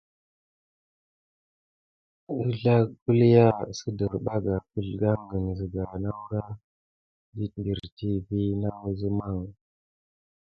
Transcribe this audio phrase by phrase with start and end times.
[2.39, 3.45] Ezla kulià
[3.77, 6.41] siderbakane kekalan siga nakura
[7.37, 9.39] dik piritite vis nawuzamban.